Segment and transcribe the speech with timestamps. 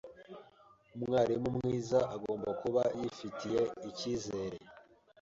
[0.95, 4.57] Umwarimu mwiza agomba kuba yifitiye ikizere